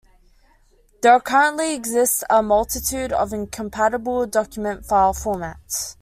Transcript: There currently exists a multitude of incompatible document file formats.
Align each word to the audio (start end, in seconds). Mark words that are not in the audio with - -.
There 1.03 1.19
currently 1.19 1.75
exists 1.75 2.23
a 2.27 2.41
multitude 2.41 3.13
of 3.13 3.33
incompatible 3.33 4.25
document 4.25 4.83
file 4.83 5.13
formats. 5.13 5.95